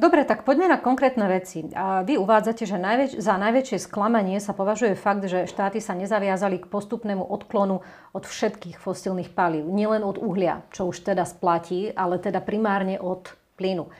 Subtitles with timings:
[0.00, 1.60] Dobre, tak poďme na konkrétne veci.
[1.76, 6.72] Vy uvádzate, že najväč- za najväčšie sklamanie sa považuje fakt, že štáty sa nezaviazali k
[6.72, 7.84] postupnému odklonu
[8.16, 9.68] od všetkých fosílnych palív.
[9.68, 13.28] Nielen od uhlia, čo už teda splatí, ale teda primárne od
[13.60, 13.92] plynu.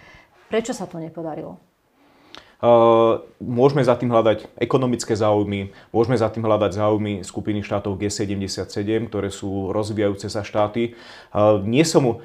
[0.49, 1.61] Prečo sa to nepodarilo?
[3.41, 9.33] Môžeme za tým hľadať ekonomické záujmy, môžeme za tým hľadať záujmy skupiny štátov G77, ktoré
[9.33, 10.93] sú rozvíjajúce sa štáty.
[11.65, 12.21] Nie som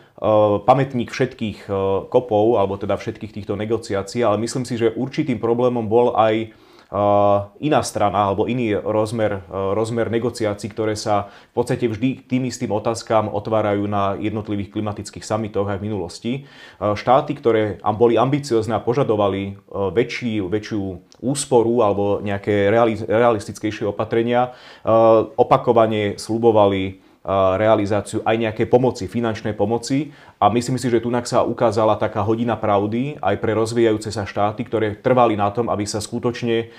[0.68, 1.71] pamätník všetkých
[2.11, 6.52] kopov, alebo teda všetkých týchto negociácií, ale myslím si, že určitým problémom bol aj
[7.59, 13.27] iná strana alebo iný rozmer, rozmer negociácií, ktoré sa v podstate vždy tým istým otázkam
[13.27, 16.31] otvárajú na jednotlivých klimatických samitoch aj v minulosti.
[16.79, 20.83] Štáty, ktoré boli ambiciozne a požadovali väčší, väčšiu
[21.19, 22.71] úsporu alebo nejaké
[23.07, 24.55] realistickejšie opatrenia,
[25.35, 27.04] opakovane slubovali
[27.57, 30.14] realizáciu aj nejaké pomoci, finančnej pomoci.
[30.38, 34.61] A myslím si, že tu sa ukázala taká hodina pravdy aj pre rozvíjajúce sa štáty,
[34.61, 36.69] ktoré trvali na tom, aby sa skutočne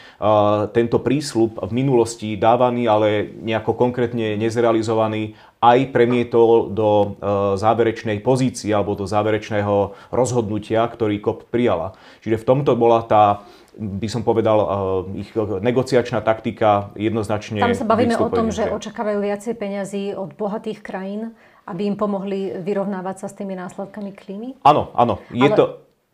[0.70, 7.18] tento prísľub v minulosti dávaný, ale nejako konkrétne nezrealizovaný, aj premietol do
[7.58, 11.98] záverečnej pozície alebo do záverečného rozhodnutia, ktorý COP prijala.
[12.22, 13.42] Čiže v tomto bola tá
[13.76, 14.58] by som povedal,
[15.14, 17.60] eh, ich negociačná taktika jednoznačne...
[17.60, 21.36] Tam sa bavíme o tom, že očakávajú viacej peňazí od bohatých krajín,
[21.68, 24.48] aby im pomohli vyrovnávať sa s tými následkami klímy?
[24.64, 25.20] Áno, áno.
[25.28, 25.56] Je Ale...
[25.56, 25.64] to,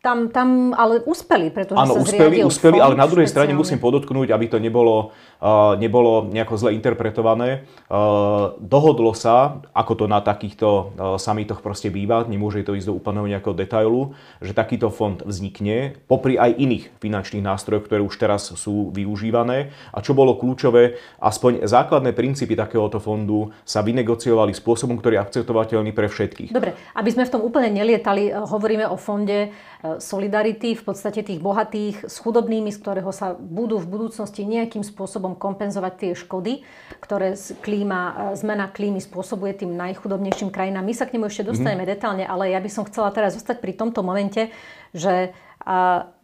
[0.02, 4.34] tam, tam ale uspeli, pretože Áno, sa uspeli, uspeli, ale na druhej strane musím podotknúť,
[4.34, 7.70] aby to nebolo, uh, nebolo nejako zle interpretované.
[7.86, 10.82] Uh, dohodlo sa, ako to na takýchto uh,
[11.22, 16.34] samitoch proste býva, nemôže to ísť do úplného nejakého detailu, že takýto fond vznikne, popri
[16.34, 19.70] aj iných finančných nástrojov, ktoré už teraz sú využívané.
[19.94, 25.94] A čo bolo kľúčové, aspoň základné princípy takéhoto fondu sa vynegociovali spôsobom, ktorý je akceptovateľný
[25.94, 26.50] pre všetkých.
[26.50, 29.54] Dobre, aby sme v tom úplne nelietali, hovoríme o fonde
[29.98, 35.34] solidarity, v podstate tých bohatých s chudobnými, z ktorého sa budú v budúcnosti nejakým spôsobom
[35.34, 36.62] kompenzovať tie škody,
[37.02, 40.86] ktoré klíma, e, zmena klímy spôsobuje tým najchudobnejším krajinám.
[40.86, 41.90] My sa k nemu ešte dostaneme mm.
[41.90, 44.54] detálne, ale ja by som chcela teraz zostať pri tomto momente,
[44.94, 45.34] že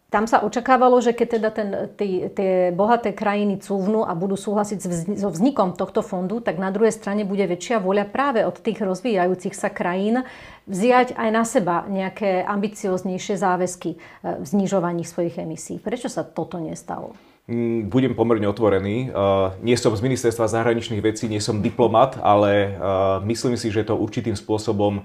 [0.09, 4.79] tam sa očakávalo, že keď teda ten, tí, tie bohaté krajiny cúvnu a budú súhlasiť
[5.21, 9.53] so vznikom tohto fondu, tak na druhej strane bude väčšia voľa práve od tých rozvíjajúcich
[9.53, 10.25] sa krajín
[10.65, 15.77] vziať aj na seba nejaké ambicioznejšie záväzky v znižovaní svojich emisí.
[15.77, 17.13] Prečo sa toto nestalo?
[17.45, 19.13] Mm, budem pomerne otvorený.
[19.61, 22.81] Nie som z ministerstva zahraničných vecí, nie som diplomat, ale
[23.29, 25.05] myslím si, že to určitým spôsobom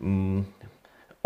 [0.00, 0.55] mm,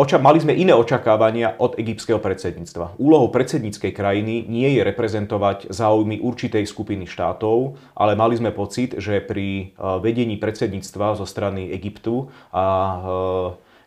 [0.01, 2.97] Oča- mali sme iné očakávania od egyptského predsedníctva.
[2.97, 9.21] Úlohou predsedníckej krajiny nie je reprezentovať záujmy určitej skupiny štátov, ale mali sme pocit, že
[9.21, 12.97] pri e, vedení predsedníctva zo strany Egyptu a e,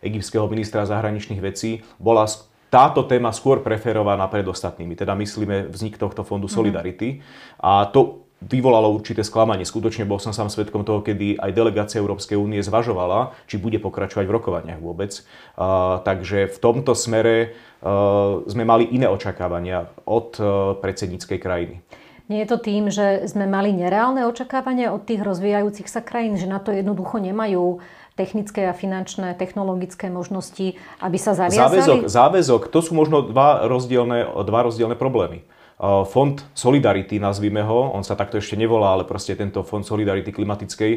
[0.06, 2.30] egyptského ministra zahraničných vecí bola
[2.70, 4.94] táto téma skôr preferovaná pred ostatnými.
[4.94, 6.54] Teda myslíme vznik tohto fondu mhm.
[6.54, 7.08] Solidarity.
[7.18, 7.58] Mm-hmm.
[7.58, 9.62] A to vyvolalo určité sklamanie.
[9.62, 14.24] Skutočne bol som sám svetkom toho, kedy aj delegácia Európskej únie zvažovala, či bude pokračovať
[14.26, 15.22] v rokovaniach vôbec.
[15.54, 21.76] Uh, takže v tomto smere uh, sme mali iné očakávania od uh, predsedníckej krajiny.
[22.24, 26.48] Nie je to tým, že sme mali nereálne očakávania od tých rozvíjajúcich sa krajín, že
[26.48, 27.84] na to jednoducho nemajú
[28.16, 31.84] technické a finančné, technologické možnosti, aby sa zaviazali?
[31.84, 35.44] Záväzok, záväzok to sú možno dva rozdielne, dva rozdielne problémy.
[35.82, 40.92] Fond Solidarity, nazvime ho, on sa takto ešte nevolá, ale proste tento Fond Solidarity klimatickej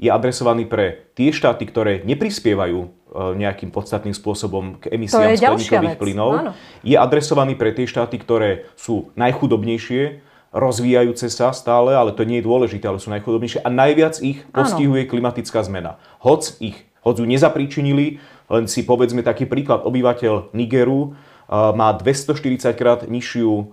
[0.00, 2.88] je adresovaný pre tie štáty, ktoré neprispievajú e,
[3.36, 6.30] nejakým podstatným spôsobom k emisiám skleníkových plynov.
[6.40, 6.52] Áno.
[6.80, 10.24] Je adresovaný pre tie štáty, ktoré sú najchudobnejšie,
[10.56, 15.04] rozvíjajúce sa stále, ale to nie je dôležité, ale sú najchudobnejšie a najviac ich postihuje
[15.04, 15.10] Áno.
[15.12, 16.00] klimatická zmena.
[16.24, 21.12] Hoc ich, hoc ju nezapríčinili, len si povedzme taký príklad, obyvateľ Nigeru
[21.50, 23.66] má 240 krát nižšiu e, e,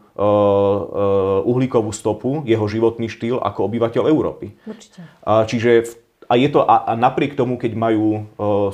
[1.46, 4.58] uhlíkovú stopu, jeho životný štýl, ako obyvateľ Európy.
[4.66, 5.06] Určite.
[5.24, 5.86] Čiže
[6.28, 8.22] a je to a, a napriek tomu, keď majú, e,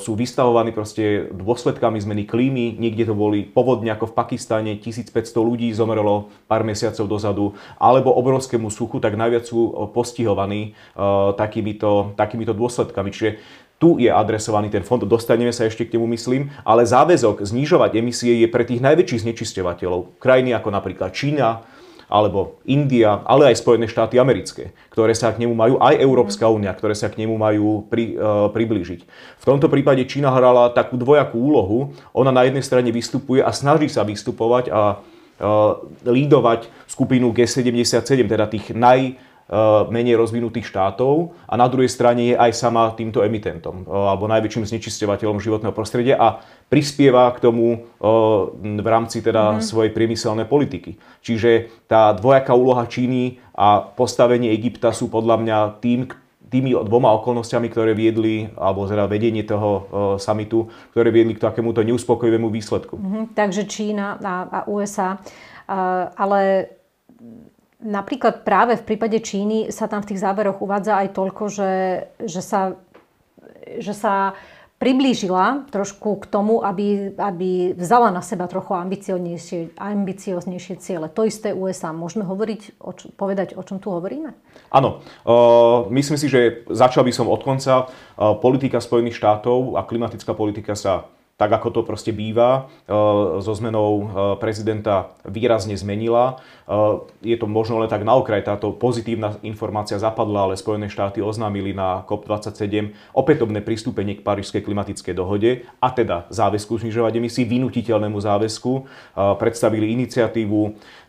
[0.01, 5.69] sú vystavovaní proste dôsledkami zmeny klímy, niekde to boli povodne ako v Pakistane, 1500 ľudí
[5.69, 7.45] zomrelo pár mesiacov dozadu,
[7.77, 13.13] alebo obrovskému suchu, tak najviac sú postihovaní uh, takýmito, takýmito dôsledkami.
[13.13, 13.29] Čiže
[13.83, 18.39] tu je adresovaný ten fond, dostaneme sa ešte k nemu, myslím, ale záväzok znižovať emisie
[18.39, 20.23] je pre tých najväčších znečisťovateľov.
[20.23, 21.67] Krajiny ako napríklad Čína,
[22.07, 26.71] alebo India, ale aj Spojené štáty americké, ktoré sa k nemu majú, aj Európska únia,
[26.71, 29.01] ktoré sa k nemu majú pri, uh, priblížiť.
[29.41, 31.91] V tomto prípade Čína hrala takú dvojakú úlohu.
[32.15, 38.47] Ona na jednej strane vystupuje a snaží sa vystupovať a uh, lídovať skupinu G77, teda
[38.47, 39.19] tých naj,
[39.91, 45.43] menej rozvinutých štátov a na druhej strane je aj sama týmto emitentom alebo najväčším znečisťovateľom
[45.43, 46.39] životného prostredia a
[46.71, 47.83] prispieva k tomu
[48.63, 49.67] v rámci teda mm-hmm.
[49.67, 50.95] svojej priemyselnej politiky.
[51.19, 56.07] Čiže tá dvojaká úloha Číny a postavenie Egypta sú podľa mňa tým,
[56.47, 59.85] tými dvoma okolnostiami, ktoré viedli, alebo teda vedenie toho
[60.23, 62.95] samitu, ktoré viedli k takémuto neuspokojivému výsledku.
[62.95, 65.19] Mm-hmm, takže Čína a, a USA.
[66.15, 66.71] Ale
[67.83, 71.71] Napríklad práve v prípade Číny sa tam v tých záveroch uvádza aj toľko, že,
[72.23, 72.79] že, sa,
[73.79, 74.39] že sa
[74.83, 81.07] priblížila trošku k tomu, aby, aby vzala na seba trochu ambicioznejšie, ambicioznejšie ciele.
[81.07, 81.95] To isté USA.
[81.95, 84.35] Môžeme hovoriť, o čo, povedať, o čom tu hovoríme?
[84.75, 84.99] Áno.
[85.87, 87.87] Myslím si, že začal by som od konca.
[88.43, 92.93] Politika Spojených štátov a klimatická politika sa tak ako to proste býva, e,
[93.41, 94.05] so zmenou e,
[94.37, 96.37] prezidenta výrazne zmenila.
[96.69, 96.73] E,
[97.25, 101.73] je to možno len tak na okraj, táto pozitívna informácia zapadla, ale Spojené štáty oznámili
[101.73, 108.71] na COP27 opätovné pristúpenie k Parížskej klimatickej dohode a teda záväzku znižovať emisí, vynutiteľnému záväzku.
[109.41, 110.59] Predstavili iniciatívu,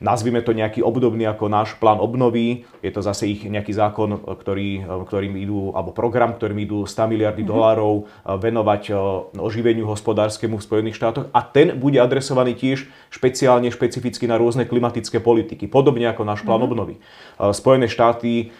[0.04, 2.68] nazvime to nejaký obdobný ako náš plán obnovy.
[2.84, 7.40] Je to zase ich nejaký zákon, ktorý, ktorým idú, alebo program, ktorým idú 100 miliardy
[7.40, 7.50] mm-hmm.
[7.56, 7.94] dolárov
[8.38, 8.82] venovať
[9.40, 14.68] oživeniu hospodárstva hospodárskemu v Spojených štátoch a ten bude adresovaný tiež špeciálne, špecificky na rôzne
[14.68, 16.68] klimatické politiky, podobne ako náš plán mm-hmm.
[16.68, 16.94] obnovy.
[17.40, 18.52] Spojené štáty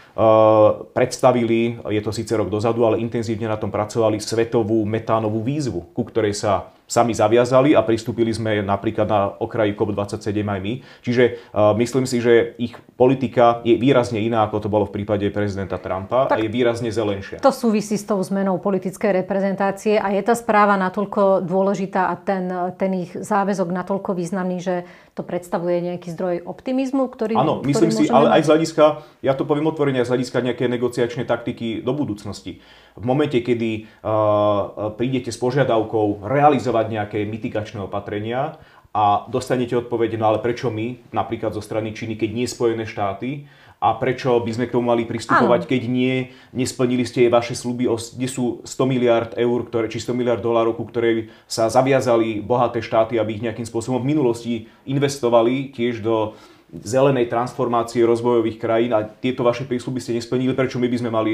[0.96, 6.02] predstavili, je to síce rok dozadu, ale intenzívne na tom pracovali svetovú metánovú výzvu, ku
[6.08, 10.72] ktorej sa sami zaviazali a pristúpili sme napríklad na okraji COP27 aj my.
[11.00, 15.26] Čiže uh, myslím si, že ich politika je výrazne iná, ako to bolo v prípade
[15.32, 17.42] prezidenta Trumpa tak a je výrazne zelenšia.
[17.42, 22.46] To súvisí s tou zmenou politickej reprezentácie a je tá správa natoľko dôležitá a ten,
[22.78, 24.76] ten ich záväzok natoľko významný, že
[25.14, 28.84] to predstavuje nejaký zdroj optimizmu, ktorý Áno, myslím si, ale aj z hľadiska,
[29.22, 32.58] ja to poviem otvorene, z hľadiska nejaké negociačnej taktiky do budúcnosti.
[32.98, 38.58] V momente, kedy uh, prídete s požiadavkou realizovať nejaké mitigačné opatrenia
[38.90, 43.46] a dostanete odpoveď, no ale prečo my, napríklad zo strany Číny, keď nie Spojené štáty,
[43.84, 45.68] a prečo by sme k tomu mali pristupovať, Áno.
[45.68, 50.40] keď nie, nesplnili ste vaše sluby, kde sú 100 miliard eur, ktoré, či 100 miliard
[50.40, 54.54] dolárov, ku ktorej sa zaviazali bohaté štáty, aby ich nejakým spôsobom v minulosti
[54.88, 56.32] investovali tiež do
[56.72, 61.32] zelenej transformácie rozvojových krajín a tieto vaše prísľuby ste nesplnili, prečo my by sme mali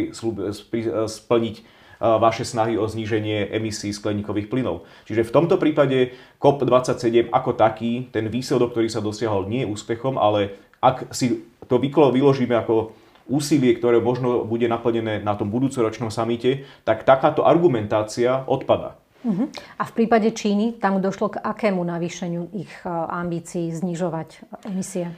[1.06, 1.56] splniť
[2.00, 4.88] vaše snahy o zníženie emisí skleníkových plynov.
[5.04, 10.16] Čiže v tomto prípade COP27 ako taký, ten výsledok, ktorý sa dosiahol, nie je úspechom,
[10.16, 12.96] ale ak si to vyložíme ako
[13.30, 18.98] úsilie, ktoré možno bude naplnené na tom budúcoročnom samite, tak takáto argumentácia odpada.
[19.20, 19.52] Uh-huh.
[19.76, 25.12] A v prípade Číny tam došlo k akému navýšeniu ich e, ambícií znižovať emisie?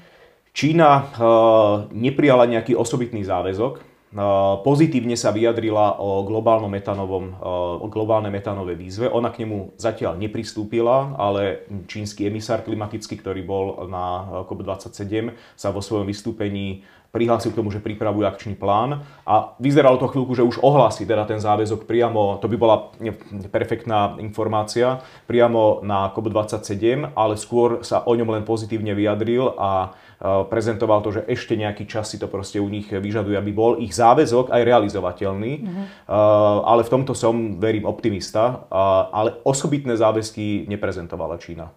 [0.52, 3.80] Čína uh, neprijala nejaký osobitný záväzok.
[4.60, 7.32] Pozitívne sa vyjadrila o, globálnom metanovom,
[7.80, 9.06] o globálnej metánovej výzve.
[9.08, 15.80] Ona k nemu zatiaľ nepristúpila, ale čínsky emisár klimatický, ktorý bol na COP27, sa vo
[15.80, 20.64] svojom vystúpení prihlásil k tomu, že pripravuje akčný plán a vyzeralo to chvíľku, že už
[20.64, 22.88] ohlási teda ten záväzok priamo, to by bola
[23.52, 31.02] perfektná informácia, priamo na COP27, ale skôr sa o ňom len pozitívne vyjadril a prezentoval
[31.02, 34.54] to, že ešte nejaký čas si to proste u nich vyžaduje, aby bol ich záväzok
[34.54, 35.52] aj realizovateľný.
[35.58, 35.84] Mm-hmm.
[36.62, 38.70] Ale v tomto som, verím, optimista.
[39.10, 41.74] Ale osobitné záväzky neprezentovala Čína.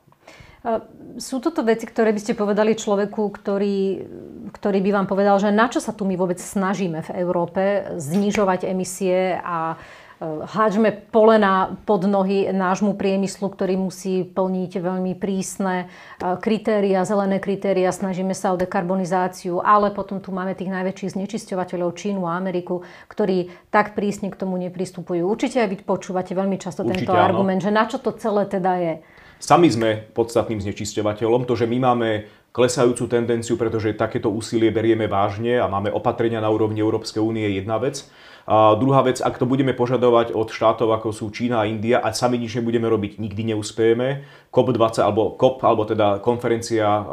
[1.22, 4.01] Sú toto veci, ktoré by ste povedali človeku, ktorý,
[4.50, 8.65] ktorý by vám povedal, že na čo sa tu my vôbec snažíme v Európe znižovať
[8.74, 16.39] emisie a e, háďme polena pod nohy nášmu priemyslu, ktorý musí plniť veľmi prísne e,
[16.39, 22.24] kritéria, zelené kritéria, snažíme sa o dekarbonizáciu, ale potom tu máme tých najväčších znečisťovateľov Čínu
[22.24, 25.27] a Ameriku, ktorí tak prísne k tomu nepristupujú.
[25.27, 27.24] Určite aj vy počúvate veľmi často Určite tento áno.
[27.36, 28.93] argument, že na čo to celé teda je.
[29.36, 31.43] Sami sme podstatným znečisťovateľom.
[31.43, 32.10] To, že my máme
[32.55, 37.60] klesajúcu tendenciu, pretože takéto úsilie berieme vážne a máme opatrenia na úrovni Európskej únie, je
[37.60, 38.07] jedna vec.
[38.46, 42.38] Druhá vec, ak to budeme požadovať od štátov, ako sú Čína a India a sami
[42.38, 44.22] nič nebudeme robiť, nikdy neúspejeme.
[44.54, 47.04] COP20 alebo COP, alebo teda konferencia uh,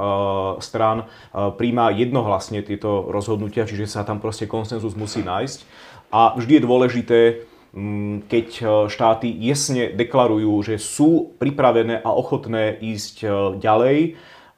[0.61, 5.59] strán uh, príjma jednohlasne tieto rozhodnutia, čiže sa tam proste konsenzus musí nájsť.
[6.12, 7.21] A vždy je dôležité
[7.73, 13.29] Mm, keď e, štáty jasne deklarujú, že sú pripravené a ochotné ísť e,
[13.65, 13.99] ďalej,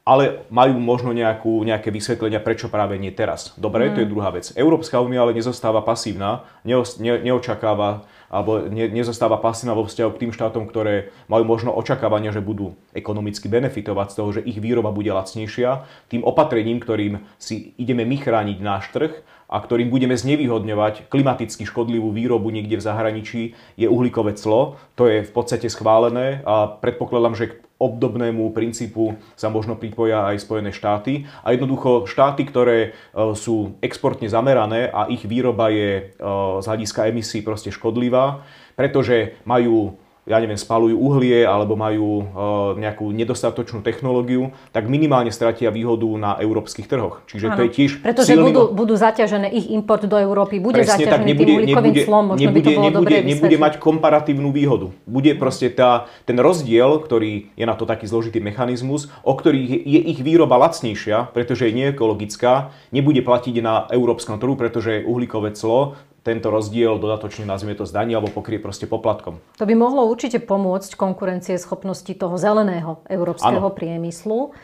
[0.04, 3.56] ale majú možno nejakú, nejaké vysvetlenia, prečo práve nie teraz.
[3.56, 3.92] Dobre, mm.
[3.96, 4.52] to je druhá vec.
[4.52, 10.20] Európska únia ale nezostáva pasívna, ne, ne, neočakáva alebo ne, nezostáva pasívna vo vzťahu k
[10.26, 14.90] tým štátom, ktoré majú možno očakávania, že budú ekonomicky benefitovať z toho, že ich výroba
[14.90, 21.06] bude lacnejšia, tým opatrením, ktorým si ideme my chrániť náš trh a ktorým budeme znevýhodňovať
[21.08, 23.42] klimaticky škodlivú výrobu niekde v zahraničí,
[23.78, 24.82] je uhlíkové clo.
[24.98, 30.70] To je v podstate schválené a predpokladám, že obdobnému princípu sa možno pripoja aj Spojené
[30.70, 31.26] štáty.
[31.42, 32.90] A jednoducho štáty, ktoré e,
[33.34, 36.02] sú exportne zamerané a ich výroba je e,
[36.62, 38.46] z hľadiska emisí proste škodlivá,
[38.78, 45.68] pretože majú ja neviem, spalujú uhlie alebo majú e, nejakú nedostatočnú technológiu, tak minimálne stratia
[45.68, 47.20] výhodu na európskych trhoch.
[47.28, 47.56] Čiže ano.
[47.60, 48.48] to je tiež Pretože silný...
[48.48, 52.04] budú, budú zaťažené, ich import do Európy bude Presne, zaťažený tak nebude, tým uhlíkovým nebude,
[52.08, 54.88] clom, možno nebude, by to bolo nebude, nebude mať komparatívnu výhodu.
[55.04, 60.00] Bude proste tá, ten rozdiel, ktorý je na to taký zložitý mechanizmus, o ktorých je
[60.08, 66.48] ich výroba lacnejšia, pretože je neekologická, nebude platiť na európskom trhu, pretože uhlíkové clo tento
[66.48, 69.38] rozdiel dodatočne nazvime to zdaní alebo pokrie proste poplatkom.
[69.60, 73.76] To by mohlo určite pomôcť konkurencie schopnosti toho zeleného európskeho ano.
[73.76, 74.56] priemyslu.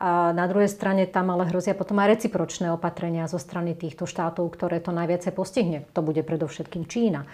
[0.00, 4.48] A na druhej strane tam ale hrozia potom aj recipročné opatrenia zo strany týchto štátov,
[4.48, 5.84] ktoré to najviacej postihne.
[5.92, 7.28] To bude predovšetkým Čína.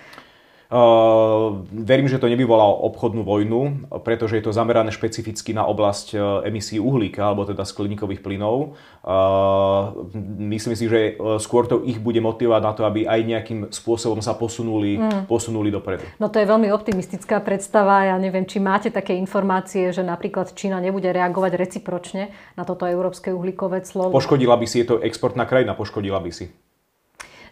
[0.66, 6.20] Uh, verím, že to nevyvolá obchodnú vojnu, pretože je to zamerané špecificky na oblasť uh,
[6.42, 8.75] emisí uhlíka, alebo teda skleníkových plynov.
[9.06, 10.11] Uh,
[10.42, 14.35] myslím si, že skôr to ich bude motivovať na to, aby aj nejakým spôsobom sa
[14.35, 15.30] posunuli, mm.
[15.30, 16.02] posunuli dopredu.
[16.18, 18.11] No to je veľmi optimistická predstava.
[18.11, 23.30] Ja neviem, či máte také informácie, že napríklad Čína nebude reagovať recipročne na toto európske
[23.30, 24.11] uhlíkové clo.
[24.11, 26.50] Poškodila by si, je to exportná krajina, poškodila by si.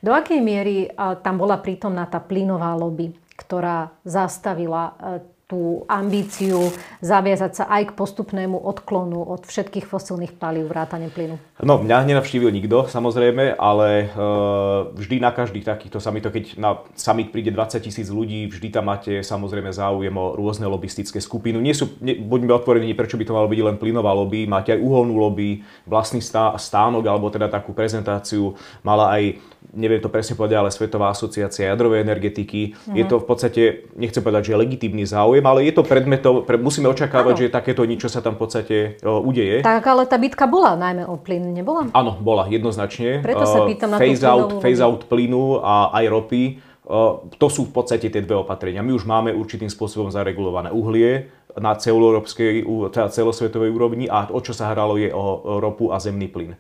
[0.05, 0.93] Do akej miery
[1.25, 7.97] tam bola prítomná tá plynová lobby, ktorá zastavila e, tú ambíciu zaviazať sa aj k
[7.97, 11.39] postupnému odklonu od všetkých fosílnych palív vrátane plynu?
[11.63, 14.17] No, mňa nenavštívil nikto, samozrejme, ale e,
[14.99, 19.23] vždy na každých takýchto samitoch, keď na summit príde 20 tisíc ľudí, vždy tam máte
[19.23, 21.63] samozrejme záujem o rôzne lobistické skupiny.
[21.63, 24.83] Nie sú, ne, buďme otvorení, prečo by to malo byť len plynová lobby, máte aj
[24.83, 29.39] uholnú lobby, vlastný stá, stánok, alebo teda takú prezentáciu mala aj
[29.73, 32.77] neviem to presne povedať, ale Svetová asociácia jadrovej energetiky.
[32.85, 32.95] Mm.
[33.01, 33.63] Je to v podstate,
[33.97, 37.41] nechcem povedať, že legitímny záujem, ale je to predmetov, pre, musíme očakávať, ano.
[37.41, 39.61] že takéto niečo sa tam v podstate o, udeje.
[39.61, 41.93] Tak ale tá bitka bola najmä o plyn, nebola?
[41.93, 43.21] Áno, bola, jednoznačne.
[43.23, 46.43] Preto sa pýtam na phase out, phase out plynu a aj ropy.
[47.41, 48.85] To sú v podstate tie dve opatrenia.
[48.85, 54.53] My už máme určitým spôsobom zaregulované uhlie na celoeurópskej, teda celosvetovej úrovni a o čo
[54.53, 56.59] sa hralo je o ropu a zemný plyn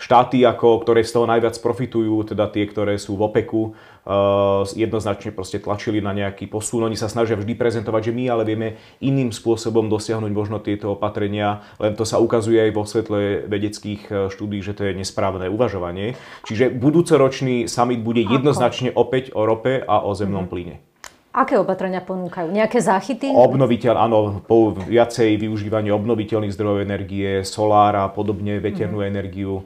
[0.00, 5.36] štáty, ako, ktoré z toho najviac profitujú, teda tie, ktoré sú v OPEKu, uh, jednoznačne
[5.36, 6.88] proste tlačili na nejaký posun.
[6.88, 11.60] Oni sa snažia vždy prezentovať, že my ale vieme iným spôsobom dosiahnuť možno tieto opatrenia,
[11.76, 16.16] len to sa ukazuje aj vo svetle vedeckých eh, štúdí, že to je nesprávne uvažovanie.
[16.48, 20.52] Čiže budúcoročný summit bude jednoznačne opäť o rope a o zemnom mm-hmm.
[20.80, 20.89] plyne.
[21.30, 22.50] Aké opatrenia ponúkajú?
[22.50, 23.30] Nejaké záchyty?
[23.30, 29.06] Obnoviteľ, áno, po viacej využívanie obnoviteľných zdrojov energie, solára, podobne, veternú mm.
[29.06, 29.62] energiu,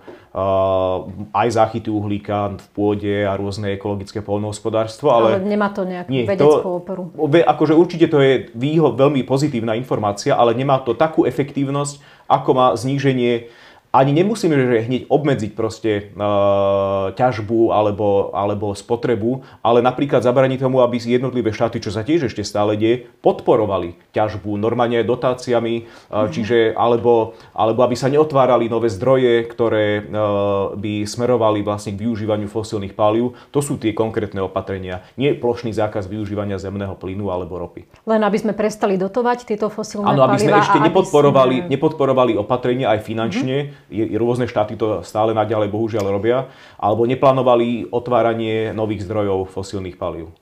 [1.33, 5.09] aj záchyty uhlíka v pôde a rôzne ekologické polnohospodárstvo.
[5.09, 7.09] Ale, ale nemá to nejakú nie, vedeckú oporu.
[7.33, 12.77] Akože určite to je výho, veľmi pozitívna informácia, ale nemá to takú efektívnosť, ako má
[12.77, 13.49] zníženie
[13.95, 20.83] ani nemusíme že hneď obmedziť proste uh, ťažbu alebo, alebo spotrebu, ale napríklad zabraniť tomu,
[20.83, 26.27] aby si jednotlivé štáty, čo sa tiež ešte stále deje, podporovali ťažbu normálne dotáciami, uh,
[26.27, 32.51] čiže alebo, alebo aby sa neotvárali nové zdroje, ktoré uh, by smerovali vlastne k využívaniu
[32.51, 33.39] fosílnych palív.
[33.55, 35.07] To sú tie konkrétne opatrenia.
[35.15, 37.87] Nie plošný zákaz využívania zemného plynu alebo ropy.
[38.11, 41.71] Len aby sme prestali dotovať tieto fosílne Áno, aby sme ešte nepodporovali, sme...
[41.71, 46.49] nepodporovali opatrenia aj finančne, mm-hmm rôzne štáty to stále naďalej bohužiaľ robia,
[46.81, 50.33] alebo neplánovali otváranie nových zdrojov fosílnych palív.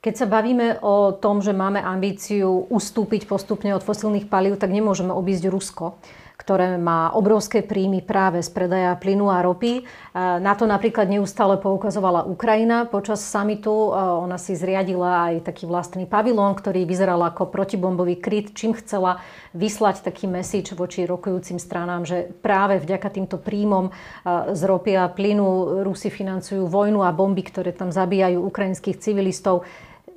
[0.00, 5.12] Keď sa bavíme o tom, že máme ambíciu ustúpiť postupne od fosílnych palív, tak nemôžeme
[5.12, 6.00] obísť Rusko
[6.40, 9.72] ktoré má obrovské príjmy práve z predaja plynu a ropy.
[9.76, 9.82] E,
[10.16, 13.92] na to napríklad neustále poukazovala Ukrajina počas samitu.
[13.92, 19.20] E, ona si zriadila aj taký vlastný pavilón, ktorý vyzeral ako protibombový kryt, čím chcela
[19.52, 25.12] vyslať taký message voči rokujúcim stranám, že práve vďaka týmto príjmom e, z ropy a
[25.12, 29.68] plynu Rusi financujú vojnu a bomby, ktoré tam zabíjajú ukrajinských civilistov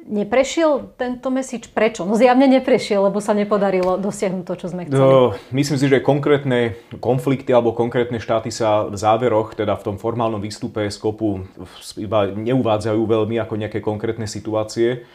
[0.04, 1.72] neprešiel tento mesič?
[1.72, 2.04] Prečo?
[2.04, 5.00] No zjavne neprešiel, lebo sa nepodarilo dosiahnuť to, čo sme chceli.
[5.00, 9.96] No, myslím si, že konkrétne konflikty alebo konkrétne štáty sa v záveroch, teda v tom
[9.96, 11.48] formálnom výstupe z kopu
[11.96, 15.08] iba neuvádzajú veľmi ako nejaké konkrétne situácie.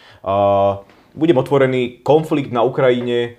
[1.13, 3.37] Budem otvorený, konflikt na Ukrajine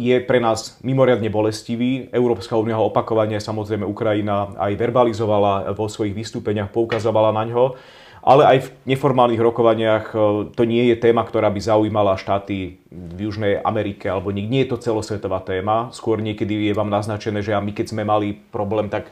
[0.00, 2.08] je pre nás mimoriadne bolestivý.
[2.08, 7.76] Európska únia ho opakovane, samozrejme Ukrajina aj verbalizovala vo svojich vystúpeniach, poukazovala na ňo
[8.22, 10.14] ale aj v neformálnych rokovaniach
[10.54, 14.46] to nie je téma, ktorá by zaujímala štáty v Južnej Amerike alebo nik.
[14.46, 15.90] Nie je to celosvetová téma.
[15.90, 19.10] Skôr niekedy je vám naznačené, že a my keď sme mali problém, tak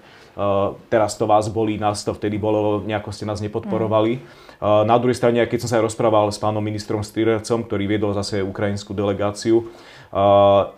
[0.87, 4.23] teraz to vás bolí, nás to vtedy bolo, nejako ste nás nepodporovali.
[4.23, 4.87] Mm.
[4.87, 8.47] Na druhej strane, keď som sa aj rozprával s pánom ministrom Stýrercom, ktorý viedol zase
[8.47, 9.67] ukrajinskú delegáciu,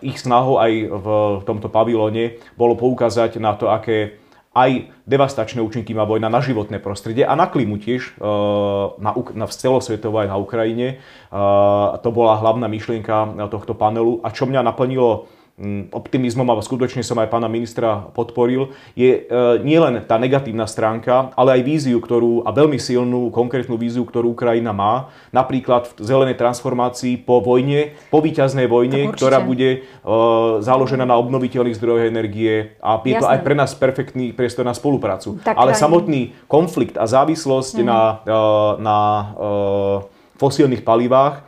[0.01, 1.07] ich snahou aj v
[1.45, 4.22] tomto pavilóne bolo poukázať na to, aké
[4.53, 8.21] aj devastačné účinky má vojna na životné prostredie a na klimu tiež,
[9.01, 11.01] na, na celosvetovo aj na Ukrajine.
[11.99, 14.21] To bola hlavná myšlienka tohto panelu.
[14.21, 15.25] A čo mňa naplnilo
[15.93, 21.61] optimizmom a skutočne som aj pána ministra podporil, je e, nielen tá negatívna stránka, ale
[21.61, 27.21] aj víziu, ktorú, a veľmi silnú, konkrétnu víziu, ktorú Ukrajina má, napríklad v zelenej transformácii
[27.21, 33.13] po vojne, po víťaznej vojne, ktorá bude uh, založená na obnoviteľných zdrojoch energie a je
[33.13, 33.21] Jasné.
[33.21, 35.37] to aj pre nás perfektný priestor na spoluprácu.
[35.37, 35.83] Tak ale krajine.
[35.85, 37.85] samotný konflikt a závislosť mm.
[37.85, 38.97] na, uh, na
[40.41, 41.45] fosílnych palivách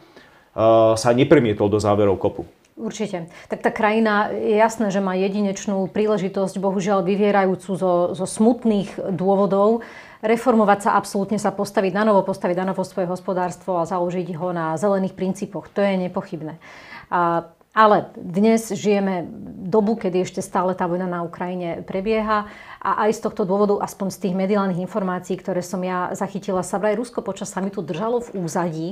[0.95, 2.47] sa nepremietol do záverov kopu.
[2.75, 3.31] Určite.
[3.47, 9.79] Tak tá krajina je jasné, že má jedinečnú príležitosť, bohužiaľ vyvierajúcu zo, zo smutných dôvodov,
[10.19, 14.51] reformovať sa absolútne, sa postaviť na novo, postaviť na novo svoje hospodárstvo a založiť ho
[14.51, 15.71] na zelených princípoch.
[15.71, 16.59] To je nepochybné.
[17.15, 19.23] A, ale dnes žijeme
[19.71, 22.51] dobu, kedy ešte stále tá vojna na Ukrajine prebieha
[22.83, 26.75] a aj z tohto dôvodu, aspoň z tých mediálnych informácií, ktoré som ja zachytila, sa
[26.75, 28.89] vraj Rusko počas samitu držalo v úzadí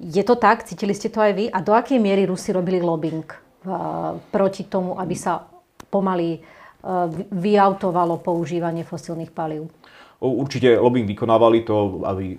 [0.00, 0.66] je to tak?
[0.66, 1.44] Cítili ste to aj vy?
[1.46, 5.46] A do akej miery Rusi robili lobbying uh, proti tomu, aby sa
[5.86, 9.70] pomaly uh, vyautovalo používanie fosílnych palív?
[10.18, 12.38] Určite lobbying vykonávali to, aby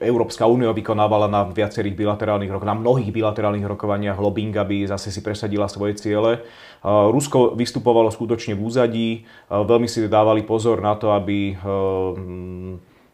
[0.00, 5.20] Európska únia vykonávala na viacerých bilaterálnych rokoch, na mnohých bilaterálnych rokovaniach lobbying, aby zase si
[5.20, 6.40] presadila svoje ciele.
[6.80, 9.08] Uh, Rusko vystupovalo skutočne v úzadí,
[9.50, 11.58] veľmi si dávali pozor na to, aby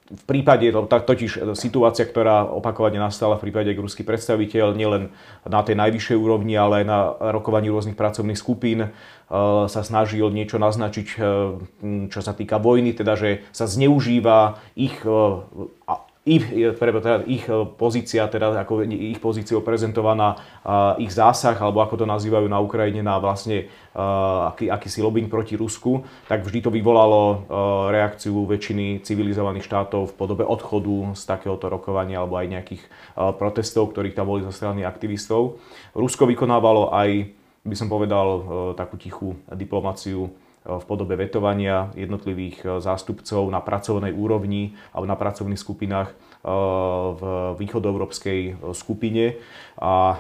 [0.08, 5.12] v prípade, totiž e, situácia, ktorá opakovane nastala v prípade, ak ruský predstaviteľ nielen
[5.44, 6.98] na tej najvyššej úrovni, ale aj na
[7.36, 8.90] rokovaní rôznych pracovných skupín e,
[9.68, 11.18] sa snažil niečo naznačiť, e,
[12.08, 15.04] čo sa týka vojny, teda že sa zneužíva ich
[16.28, 16.44] ich,
[16.76, 20.36] teda ich e, pozícia, teda ako ich pozíciou prezentovaná,
[21.00, 24.04] ich zásah, alebo ako to nazývajú na Ukrajine, na vlastne e,
[24.52, 27.36] aký, akýsi lobbying proti Rusku, tak vždy to vyvolalo e,
[27.96, 32.82] reakciu väčšiny civilizovaných štátov v podobe odchodu z takéhoto rokovania alebo aj nejakých
[33.40, 35.56] protestov, ktorých tam boli zo strany aktivistov.
[35.96, 37.32] Rusko vykonávalo aj,
[37.64, 38.26] by som povedal,
[38.76, 40.30] takú tichú diplomáciu
[40.68, 46.14] v podobe vetovania jednotlivých e, zástupcov na pracovnej úrovni alebo na pracovných skupinách e,
[47.16, 47.22] v
[47.56, 49.40] východoeurópskej skupine
[49.78, 50.18] a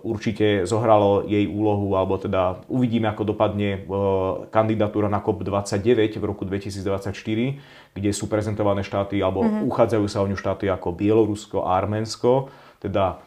[0.00, 3.84] určite zohralo jej úlohu, alebo teda uvidíme, ako dopadne
[4.48, 7.12] kandidatúra na COP29 v roku 2024,
[7.92, 9.68] kde sú prezentované štáty, alebo mm-hmm.
[9.68, 12.48] uchádzajú sa o ňu štáty ako Bielorusko a Arménsko,
[12.80, 13.20] teda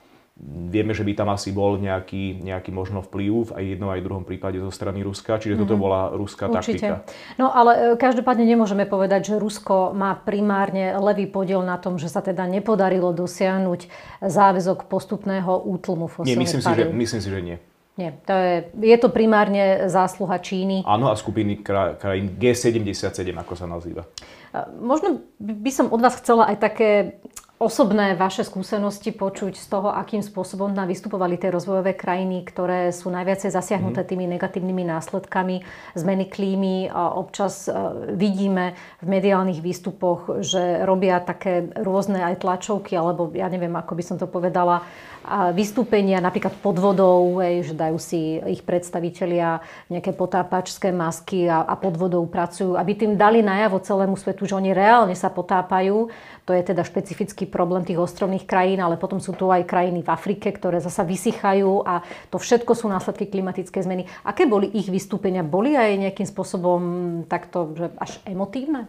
[0.43, 4.27] Vieme, že by tam asi bol nejaký, nejaký možno vplyv aj v jednom aj druhom
[4.27, 5.81] prípade zo strany Ruska, čiže toto mhm.
[5.81, 6.83] bola ruská Určite.
[6.83, 6.95] taktika.
[7.39, 12.11] No ale e, každopádne nemôžeme povedať, že Rusko má primárne levý podiel na tom, že
[12.11, 13.87] sa teda nepodarilo dosiahnuť
[14.27, 17.57] záväzok postupného útlmu fosílnych Nie, myslím si, že, myslím si, že nie.
[17.95, 18.55] Nie, to je,
[18.91, 20.83] je to primárne zásluha Číny.
[20.83, 24.03] Áno, a skupiny krajín G77, ako sa nazýva.
[24.83, 26.89] Možno by som od vás chcela aj také
[27.65, 33.09] osobné vaše skúsenosti počuť z toho, akým spôsobom nám vystupovali tie rozvojové krajiny, ktoré sú
[33.09, 34.09] najviacej zasiahnuté mhm.
[34.13, 35.65] tými negatívnymi následkami
[35.97, 36.93] zmeny klímy.
[36.93, 37.73] Občas e,
[38.13, 44.03] vidíme v mediálnych výstupoch, že robia také rôzne aj tlačovky, alebo ja neviem, ako by
[44.05, 44.85] som to povedala,
[45.51, 49.59] vystúpenia napríklad pod vodou, že dajú si ich predstavitelia
[49.89, 54.57] nejaké potápačské masky a, a pod vodou pracujú, aby tým dali najavo celému svetu, že
[54.57, 56.13] oni reálne sa potápajú.
[56.45, 60.13] To je teda špecifický problém tých ostrovných krajín, ale potom sú tu aj krajiny v
[60.13, 64.03] Afrike, ktoré zasa vysychajú a to všetko sú následky klimatickej zmeny.
[64.21, 65.41] Aké boli ich vystúpenia?
[65.41, 66.81] Boli aj nejakým spôsobom
[67.25, 68.85] takto že až emotívne?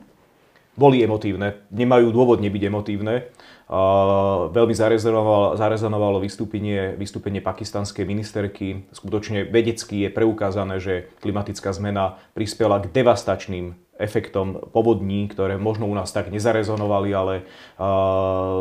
[0.77, 1.65] Boli emotívne.
[1.73, 3.33] Nemajú dôvod nebyť emotívne.
[3.67, 8.87] Veľmi zarezonovalo, vystúpenie, vystúpenie pakistanskej ministerky.
[8.95, 15.95] Skutočne vedecky je preukázané, že klimatická zmena prispela k devastačným efektom povodní, ktoré možno u
[15.97, 17.35] nás tak nezarezonovali, ale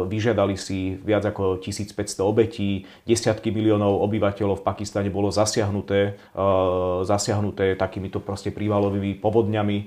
[0.08, 2.88] vyžiadali si viac ako 1500 obetí.
[3.06, 9.78] Desiatky miliónov obyvateľov v Pakistane bolo zasiahnuté, uh, zasiahnuté takýmito proste prívalovými povodňami.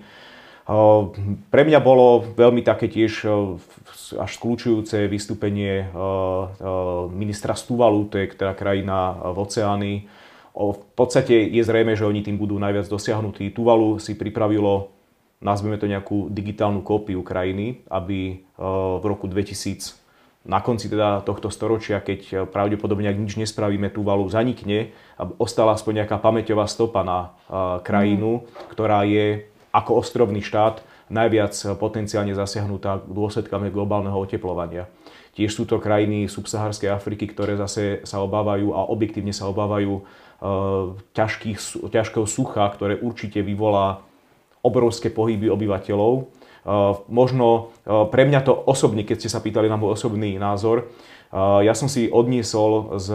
[1.49, 3.25] Pre mňa bolo veľmi také tiež
[4.21, 5.89] až skľúčujúce vystúpenie
[7.17, 9.93] ministra Stuvalu, to je teda krajina v oceány.
[10.53, 13.49] V podstate je zrejme, že oni tým budú najviac dosiahnutí.
[13.57, 14.93] Tuvalu si pripravilo
[15.39, 19.95] nazveme to nejakú digitálnu kópiu krajiny, aby v roku 2000
[20.49, 24.97] na konci teda tohto storočia, keď pravdepodobne, ak nič nespravíme, tú valu zanikne,
[25.37, 27.37] ostala aspoň nejaká pamäťová stopa na
[27.85, 28.73] krajinu, mm.
[28.73, 34.89] ktorá je ako ostrovný štát najviac potenciálne zasiahnutá dôsledkami globálneho oteplovania.
[35.33, 40.03] Tiež sú to krajiny subsaharskej Afriky, ktoré zase sa obávajú a objektívne sa obávajú
[41.15, 44.03] ťažkých, ťažkého sucha, ktoré určite vyvolá
[44.63, 46.27] obrovské pohyby obyvateľov.
[47.09, 50.91] Možno pre mňa to osobne, keď ste sa pýtali na môj osobný názor,
[51.35, 53.09] ja som si odniesol z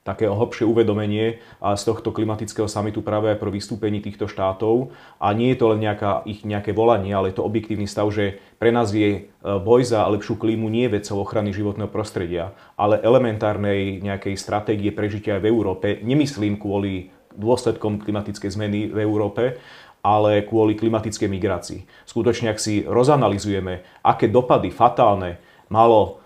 [0.00, 4.96] takého hlbšie uvedomenie z tohto klimatického samitu práve aj pro vystúpení týchto štátov.
[5.20, 8.40] A nie je to len nejaká, ich nejaké volanie, ale je to objektívny stav, že
[8.56, 14.00] pre nás je e, boj za lepšiu klímu nie vecou ochrany životného prostredia, ale elementárnej
[14.00, 15.88] nejakej stratégie prežitia aj v Európe.
[16.00, 19.60] Nemyslím kvôli dôsledkom klimatickej zmeny v Európe,
[20.00, 21.80] ale kvôli klimatickej migrácii.
[22.08, 25.36] Skutočne, ak si rozanalizujeme, aké dopady fatálne
[25.68, 26.19] malo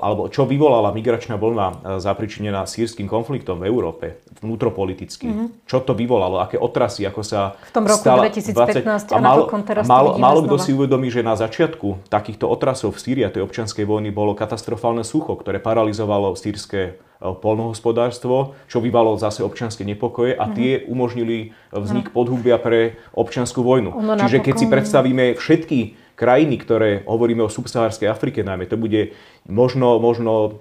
[0.00, 5.28] alebo čo vyvolala migračná vlna eh, zapričinená sírským konfliktom v Európe, vnútropoliticky.
[5.28, 5.68] Mm-hmm.
[5.68, 9.44] Čo to vyvolalo, aké otrasy, ako sa V tom roku stala 2015 20, a, málo,
[9.60, 13.44] teraz málo, málo kto si uvedomí, že na začiatku takýchto otrasov v Sýrii a tej
[13.44, 20.40] občianskej vojny bolo katastrofálne sucho, ktoré paralizovalo sírske eh, polnohospodárstvo, čo vyvalo zase občianske nepokoje
[20.40, 20.56] a mm-hmm.
[20.56, 23.92] tie umožnili vznik podhubia pre občianskú vojnu.
[23.92, 25.80] Ono Čiže keď si predstavíme všetky
[26.20, 29.16] krajiny, ktoré hovoríme o subsahárskej Afrike najmä, to bude
[29.48, 30.60] možno, možno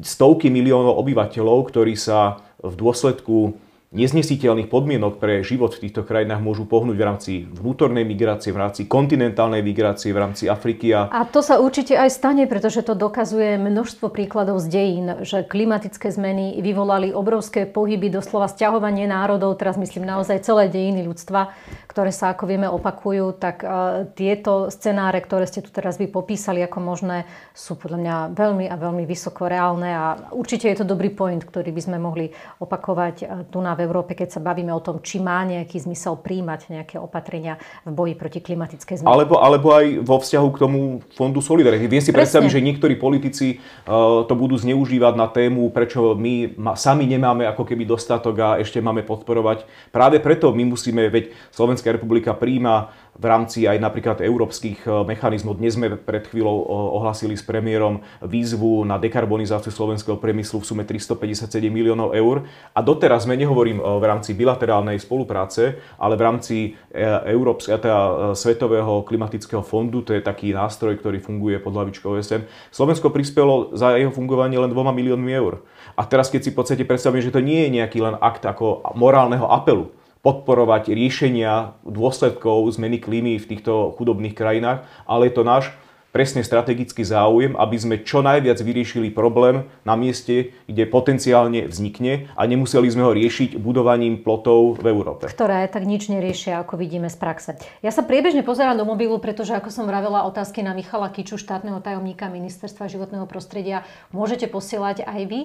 [0.00, 3.60] stovky miliónov obyvateľov, ktorí sa v dôsledku
[3.94, 8.90] neznesiteľných podmienok pre život v týchto krajinách môžu pohnúť v rámci vnútornej migrácie, v rámci
[8.90, 10.90] kontinentálnej migrácie, v rámci Afriky.
[10.90, 11.06] A...
[11.14, 16.10] a to sa určite aj stane, pretože to dokazuje množstvo príkladov z dejín, že klimatické
[16.10, 21.54] zmeny vyvolali obrovské pohyby, doslova stiahovanie národov, teraz myslím naozaj celé dejiny ľudstva,
[21.86, 26.66] ktoré sa ako vieme opakujú, tak uh, tieto scenáre, ktoré ste tu teraz vy popísali
[26.66, 30.04] ako možné, sú podľa mňa veľmi a veľmi vysoko reálne a
[30.34, 34.34] určite je to dobrý point, ktorý by sme mohli opakovať uh, tu na Európe, keď
[34.34, 39.04] sa bavíme o tom, či má nejaký zmysel príjmať nejaké opatrenia v boji proti klimatickej
[39.04, 39.12] zmene.
[39.12, 40.80] Alebo, alebo aj vo vzťahu k tomu
[41.12, 41.84] fondu Solidarity.
[41.84, 42.24] Viem si Presne.
[42.24, 47.44] predstaviť, že niektorí politici uh, to budú zneužívať na tému, prečo my ma, sami nemáme
[47.44, 49.68] ako keby dostatok a ešte máme podporovať.
[49.92, 55.62] Práve preto my musíme, veď Slovenská republika príjma v rámci aj napríklad európskych e, mechanizmov.
[55.62, 56.66] Dnes sme pred chvíľou
[56.98, 62.42] ohlasili s premiérom výzvu na dekarbonizáciu slovenského priemyslu v sume 357 miliónov eur.
[62.74, 66.56] A doteraz sme, nehovorím e, v rámci bilaterálnej spolupráce, ale v rámci
[66.90, 72.46] e, Európs- teda Svetového klimatického fondu, to je taký nástroj, ktorý funguje pod hlavičkou OSN,
[72.74, 75.62] Slovensko prispelo za jeho fungovanie len 2 miliónmi eur.
[75.94, 78.82] A teraz, keď si v podstate predstavíme, že to nie je nejaký len akt ako
[78.98, 85.68] morálneho apelu, podporovať riešenia dôsledkov zmeny klímy v týchto chudobných krajinách, ale je to náš
[86.14, 92.46] presne strategický záujem, aby sme čo najviac vyriešili problém na mieste, kde potenciálne vznikne a
[92.46, 95.26] nemuseli sme ho riešiť budovaním plotov v Európe.
[95.26, 97.50] Ktoré tak nič neriešia, ako vidíme z praxe.
[97.82, 101.82] Ja sa priebežne pozerám do mobilu, pretože ako som vravela otázky na Michala Kiču, štátneho
[101.82, 103.82] tajomníka Ministerstva životného prostredia,
[104.14, 105.40] môžete posielať aj vy.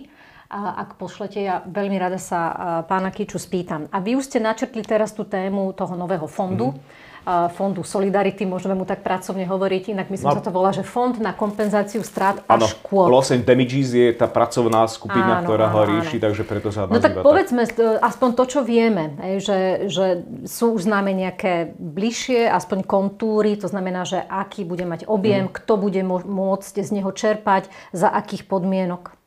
[0.49, 2.41] A ak pošlete, ja veľmi rada sa
[2.89, 3.85] pána Kiču spýtam.
[3.93, 6.73] A vy už ste načrtli teraz tú tému toho nového fondu.
[6.73, 7.07] Mm-hmm
[7.53, 11.13] fondu Solidarity, môžeme mu tak pracovne hovoriť, inak myslím, no, sa to volá, že fond
[11.21, 13.11] na kompenzáciu strát a škôd.
[13.11, 16.23] Loss and Damages je tá pracovná skupina, áno, ktorá áno, ho rieši, áno.
[16.29, 18.01] takže preto sa No tak povedzme tak.
[18.01, 24.07] aspoň to, čo vieme, že, že sú už známe nejaké bližšie, aspoň kontúry, to znamená,
[24.07, 25.53] že aký bude mať objem, mm.
[25.53, 29.18] kto bude môcť z neho čerpať, za akých podmienok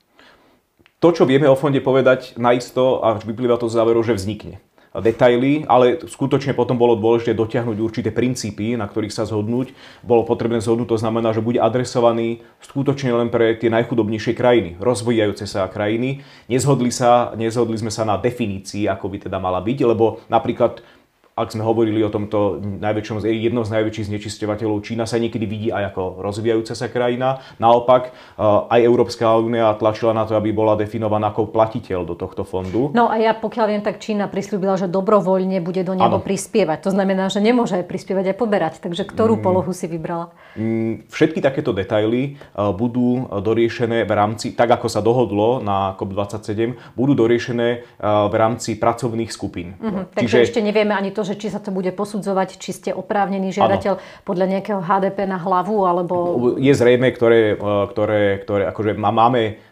[1.03, 4.63] to, čo vieme o fonde povedať naisto a vyplýva to z záveru, že vznikne
[4.93, 9.73] detaily, ale skutočne potom bolo dôležité dotiahnuť určité princípy, na ktorých sa zhodnúť.
[10.05, 15.49] Bolo potrebné zhodnúť, to znamená, že bude adresovaný skutočne len pre tie najchudobnejšie krajiny, rozvíjajúce
[15.49, 16.21] sa krajiny.
[16.53, 20.85] Nezhodli, sa, nezhodli sme sa na definícii, ako by teda mala byť, lebo napríklad
[21.33, 25.97] ak sme hovorili o tomto najväčšom, jednom z najväčších znečisťovateľov, Čína sa niekedy vidí aj
[25.97, 27.41] ako rozvíjajúca sa krajina.
[27.57, 32.45] Naopak, eh, aj Európska únia tlačila na to, aby bola definovaná ako platiteľ do tohto
[32.45, 32.93] fondu.
[32.93, 36.85] No a ja pokiaľ viem, tak Čína prislúbila, že dobrovoľne bude do neho prispievať.
[36.85, 38.75] To znamená, že nemôže aj prispievať aj poberať.
[38.85, 39.43] Takže ktorú mm.
[39.43, 40.37] polohu si vybrala?
[40.53, 46.77] Mm, všetky takéto detaily eh, budú doriešené v rámci, tak ako sa dohodlo na COP27,
[46.93, 49.81] budú doriešené eh, v rámci pracovných skupín.
[49.81, 52.75] Mm-hmm, takže Čiže, ešte nevieme ani to, to, že či sa to bude posudzovať, či
[52.75, 54.03] ste oprávnený žiadateľ ano.
[54.27, 56.15] podľa nejakého HDP na hlavu, alebo...
[56.59, 57.55] Je zrejme, ktoré,
[57.95, 59.63] ktoré, ktoré akože máme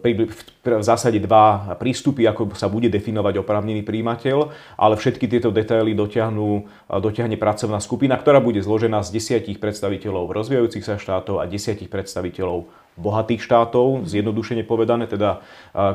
[0.00, 0.32] pri,
[0.64, 4.48] v zásade dva prístupy, ako sa bude definovať oprávnený príjimateľ,
[4.80, 10.82] ale všetky tieto detaily dotiahnu, dotiahne pracovná skupina, ktorá bude zložená z desiatich predstaviteľov rozvíjajúcich
[10.82, 15.44] sa štátov a desiatich predstaviteľov bohatých štátov, zjednodušene povedané, teda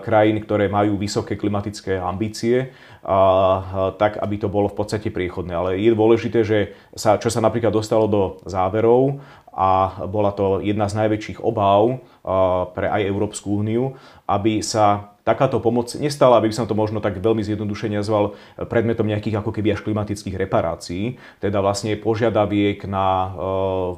[0.06, 5.54] krajín, ktoré majú vysoké klimatické ambície, a, tak aby to bolo v podstate priechodné.
[5.54, 9.20] Ale je dôležité, že sa, čo sa napríklad dostalo do záverov
[9.52, 12.00] a bola to jedna z najväčších obáv
[12.72, 17.39] pre aj Európsku úniu, aby sa takáto pomoc nestala, aby som to možno tak veľmi
[17.39, 18.36] zjednodušene nazval
[18.67, 23.32] predmetom nejakých ako keby až klimatických reparácií, teda vlastne požiadaviek na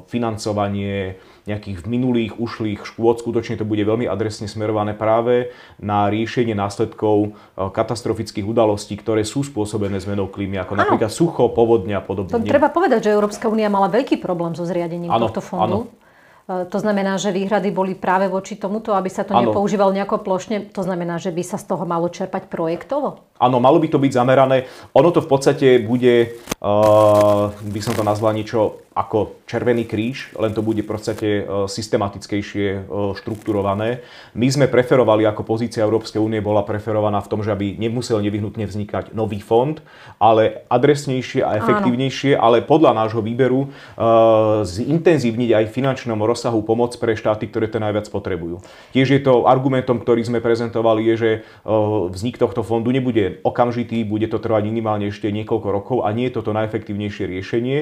[0.06, 3.20] financovanie nejakých minulých ušlých škôd.
[3.20, 9.44] Skutočne to bude veľmi adresne smerované práve na riešenie následkov e, katastrofických udalostí, ktoré sú
[9.44, 10.80] spôsobené zmenou klímy, ako ano.
[10.88, 12.32] napríklad sucho, povodňa a podobne.
[12.32, 15.84] To treba povedať, že Európska únia mala veľký problém so zriadením ano, tohto fondu.
[15.84, 16.03] Ano.
[16.44, 19.48] E, to znamená, že výhrady boli práve voči tomuto, aby sa to ano.
[19.48, 20.68] nepoužívalo nejako plošne.
[20.76, 23.24] To znamená, že by sa z toho malo čerpať projektovo?
[23.40, 24.68] Áno, malo by to byť zamerané.
[24.92, 30.54] Ono to v podstate bude, uh, by som to nazval niečo ako Červený kríž, len
[30.54, 34.06] to bude v podstate uh, systematickejšie uh, štrukturované.
[34.38, 38.64] My sme preferovali, ako pozícia Európskej únie bola preferovaná v tom, že aby nemusel nevyhnutne
[38.64, 39.82] vznikať nový fond,
[40.22, 42.42] ale adresnejšie a efektívnejšie, Áno.
[42.46, 48.06] ale podľa nášho výberu uh, zintenzívniť aj finančnom rozsahu pomoc pre štáty, ktoré to najviac
[48.08, 48.62] potrebujú.
[48.94, 51.30] Tiež je to argumentom, ktorý sme prezentovali, je, že
[52.14, 56.36] vznik tohto fondu nebude okamžitý, bude to trvať minimálne ešte niekoľko rokov a nie je
[56.38, 57.78] toto najefektívnejšie riešenie.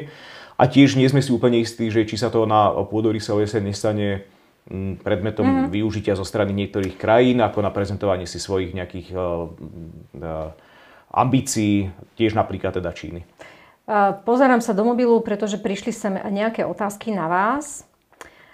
[0.63, 4.31] A tiež nie sme si úplne istí, že či sa to na pôdoryse OSN nestane
[4.71, 5.75] mm, predmetom mm-hmm.
[5.75, 9.51] využitia zo strany niektorých krajín, ako na prezentovanie si svojich nejakých uh,
[10.23, 10.55] uh,
[11.11, 13.27] ambícií, tiež napríklad teda Číny.
[14.23, 17.83] Pozerám sa do mobilu, pretože prišli sem nejaké otázky na vás.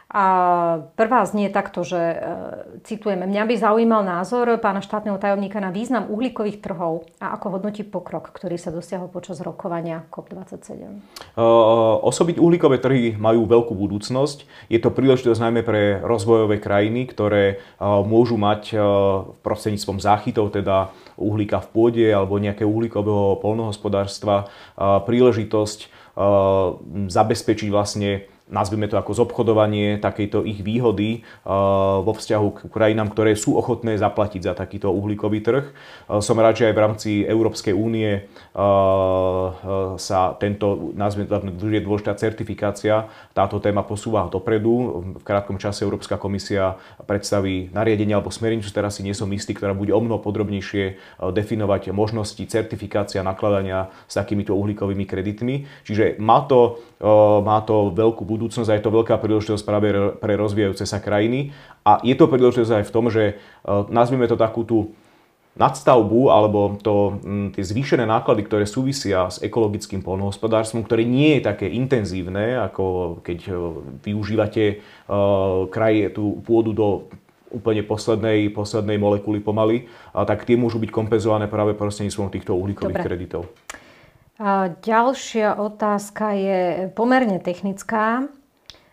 [0.09, 0.25] A
[0.97, 2.16] prvá znie takto, že e,
[2.88, 7.85] citujeme, mňa by zaujímal názor pána štátneho tajomníka na význam uhlíkových trhov a ako hodnotí
[7.85, 11.05] pokrok, ktorý sa dosiahol počas rokovania COP27.
[11.37, 14.49] Uh, osobiť uhlíkové trhy majú veľkú budúcnosť.
[14.73, 18.81] Je to príležitosť najmä pre rozvojové krajiny, ktoré uh, môžu mať
[19.44, 20.88] prostredníctvom záchytov, teda
[21.21, 25.90] uhlíka v pôde alebo nejakého uhlíkového polnohospodárstva, príležitosť
[27.09, 31.50] zabezpečiť vlastne nazvime to ako zobchodovanie takejto ich výhody eh,
[32.02, 35.64] vo vzťahu k krajinám, ktoré sú ochotné zaplatiť za takýto uhlíkový trh.
[35.68, 38.26] Eh, som rád, že aj v rámci Európskej únie eh,
[39.96, 43.06] sa tento, nazvime to, je dôležitá certifikácia,
[43.37, 45.04] táto téma posúva dopredu.
[45.20, 49.76] V krátkom čase Európska komisia predstaví nariadenie alebo smernicu, teraz si nie som istý, ktorá
[49.76, 50.98] bude o mnoho podrobnejšie
[51.32, 55.68] definovať možnosti certifikácia nakladania s takýmito uhlíkovými kreditmi.
[55.84, 56.82] Čiže má to,
[57.44, 59.90] má to veľkú budúcnosť budúcnosť a je to veľká príležitosť práve
[60.22, 61.51] pre rozvíjajúce sa krajiny.
[61.83, 63.35] A je to príležitosť aj v tom, že e,
[63.90, 64.94] nazvime to takú tú
[65.59, 67.18] nadstavbu alebo to,
[67.51, 73.38] tie zvýšené náklady, ktoré súvisia s ekologickým polnohospodárstvom, ktoré nie je také intenzívne, ako keď
[73.51, 73.53] e,
[74.07, 77.11] využívate uh, kraj, tú pôdu do
[77.51, 83.09] úplne poslednej, poslednej molekuly pomaly, tak tie môžu byť kompenzované práve prostredníctvom týchto uhlíkových Dobre.
[83.09, 83.42] kreditov.
[84.87, 86.61] Ďalšia otázka je
[86.94, 88.31] pomerne technická.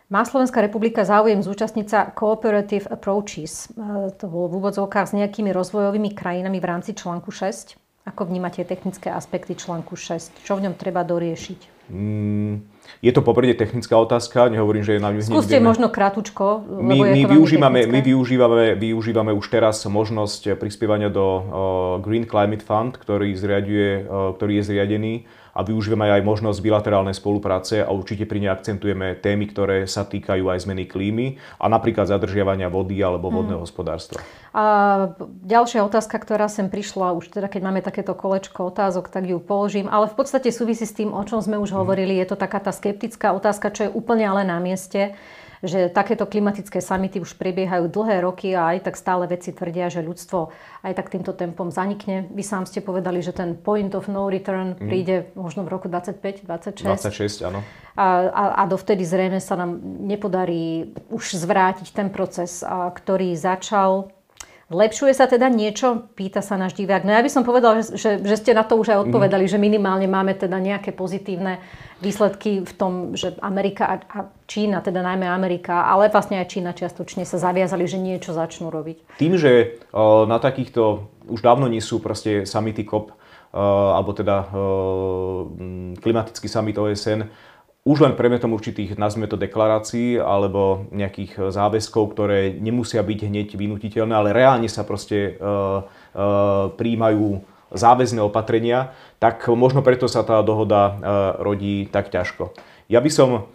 [0.10, 5.50] Má Slovenská republika záujem zúčastniť sa Cooperative Approaches, e, to bolo v úvodzovkách s nejakými
[5.50, 7.74] rozvojovými krajinami v rámci článku 6?
[8.06, 10.46] Ako vnímate technické aspekty článku 6?
[10.46, 11.90] Čo v ňom treba doriešiť?
[11.90, 12.62] Mm,
[13.04, 15.70] je to popredne technická otázka, nehovorím, že je na ňu Skúste vieme.
[15.70, 21.44] možno krátko, my, my, využívame, my využívame, využívame už teraz možnosť prispievania do uh,
[22.02, 25.14] Green Climate Fund, ktorý, zriaduje, uh, ktorý je zriadený
[25.56, 30.52] a využívame aj možnosť bilaterálnej spolupráce a určite pri nej akcentujeme témy, ktoré sa týkajú
[30.52, 33.36] aj zmeny klímy a napríklad zadržiavania vody alebo hmm.
[33.40, 33.66] vodného hmm.
[33.66, 34.20] hospodárstva.
[34.52, 34.64] A
[35.48, 39.88] ďalšia otázka, ktorá sem prišla, už teda keď máme takéto kolečko otázok, tak ju položím,
[39.88, 41.80] ale v podstate súvisí s tým, o čom sme už hmm.
[41.80, 42.20] hovorili.
[42.20, 45.16] Je to taká tá skeptická otázka, čo je úplne ale na mieste
[45.66, 50.06] že takéto klimatické samity už prebiehajú dlhé roky a aj tak stále veci tvrdia, že
[50.06, 50.54] ľudstvo
[50.86, 52.30] aj tak týmto tempom zanikne.
[52.32, 54.88] Vy sám ste povedali, že ten point of no return mm.
[54.88, 56.86] príde možno v roku 25, 26.
[56.86, 57.66] 26, áno.
[57.96, 64.12] A, a, a dovtedy zrejme sa nám nepodarí už zvrátiť ten proces, a, ktorý začal
[64.66, 66.10] Lepšuje sa teda niečo?
[66.18, 67.06] Pýta sa náš divák.
[67.06, 69.52] No ja by som povedal, že, že, že ste na to už aj odpovedali, mm.
[69.54, 71.62] že minimálne máme teda nejaké pozitívne
[72.02, 77.30] výsledky v tom, že Amerika a Čína, teda najmä Amerika, ale vlastne aj Čína čiastočne
[77.30, 79.22] sa zaviazali, že niečo začnú robiť.
[79.22, 79.78] Tým, že
[80.26, 83.14] na takýchto už dávno nie sú proste samity COP,
[83.56, 84.50] alebo teda
[86.02, 87.30] klimatický summit OSN,
[87.86, 94.10] už len predmetom určitých, nazvime to deklarácií alebo nejakých záväzkov, ktoré nemusia byť hneď vynutiteľné,
[94.10, 100.82] ale reálne sa proste uh, uh, príjmajú záväzné opatrenia, tak možno preto sa tá dohoda
[100.82, 100.96] uh,
[101.38, 102.58] rodí tak ťažko.
[102.90, 103.54] Ja by som,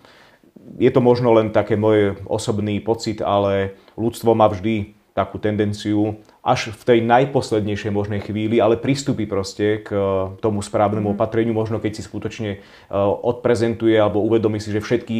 [0.78, 6.72] je to možno len také môj osobný pocit, ale ľudstvo má vždy takú tendenciu až
[6.72, 10.02] v tej najposlednejšej možnej chvíli, ale pristúpi proste k eh,
[10.40, 11.14] tomu správnemu mhm.
[11.16, 12.60] opatreniu, možno keď si skutočne eh,
[13.24, 15.18] odprezentuje alebo uvedomí si, že všetky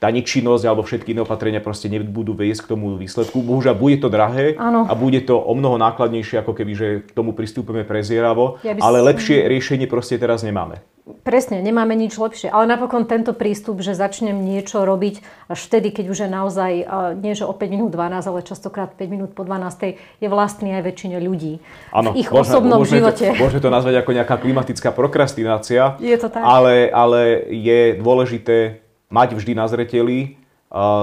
[0.00, 3.44] tá nečinnosť alebo všetky iné opatrenia proste nebudú viesť k tomu výsledku.
[3.44, 4.88] Bohužiaľ, bude to drahé ano.
[4.88, 9.04] a bude to o mnoho nákladnejšie, ako keby, že k tomu pristúpime prezieravo, ja ale
[9.04, 10.80] lepšie riešenie proste teraz nemáme.
[11.20, 12.54] Presne, nemáme nič lepšie.
[12.54, 16.72] Ale napokon tento prístup, že začnem niečo robiť až vtedy, keď už je naozaj,
[17.18, 20.86] nie že o 5 minút 12, ale častokrát 5 minút po 12, je vlastný aj
[20.86, 21.58] väčšine ľudí.
[21.90, 23.26] Áno, v ich môžeme, osobnom môžeme živote.
[23.26, 25.98] To, môžeme to nazvať ako nejaká klimatická prokrastinácia.
[25.98, 26.46] Je to tak.
[26.46, 30.38] Ale, ale je dôležité mať vždy na zreteli,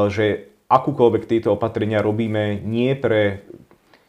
[0.07, 3.43] že akúkoľvek tieto opatrenia robíme nie pre,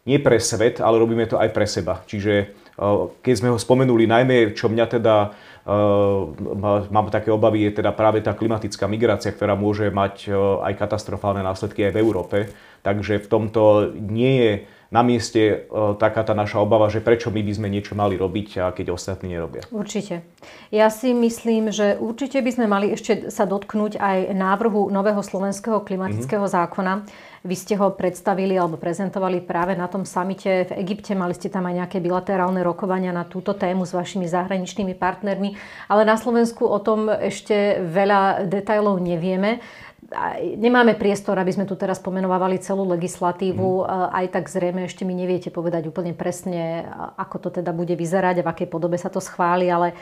[0.07, 2.03] nie pre svet, ale robíme to aj pre seba.
[2.07, 2.55] Čiže
[3.23, 5.35] keď sme ho spomenuli, najmä čo mňa teda
[6.89, 10.33] mám také obavy, je teda práve tá klimatická migrácia, ktorá môže mať
[10.65, 12.39] aj katastrofálne následky aj v Európe.
[12.81, 14.53] Takže v tomto nie je
[14.89, 15.69] na mieste
[16.01, 19.37] taká tá naša obava, že prečo my by sme niečo mali robiť, a keď ostatní
[19.37, 19.61] nerobia.
[19.69, 20.25] Určite.
[20.73, 25.85] Ja si myslím, že určite by sme mali ešte sa dotknúť aj návrhu nového slovenského
[25.85, 26.57] klimatického mm-hmm.
[26.65, 26.93] zákona.
[27.47, 31.15] Vy ste ho predstavili alebo prezentovali práve na tom samite v Egypte.
[31.15, 35.55] Mali ste tam aj nejaké bilaterálne rokovania na túto tému s vašimi zahraničnými partnermi,
[35.87, 39.63] ale na Slovensku o tom ešte veľa detajlov nevieme
[40.57, 43.85] nemáme priestor, aby sme tu teraz pomenovávali celú legislatívu.
[43.85, 43.87] Mm.
[44.15, 46.87] Aj tak zrejme ešte mi neviete povedať úplne presne,
[47.19, 49.69] ako to teda bude vyzerať a v akej podobe sa to schváli.
[49.69, 49.93] Ale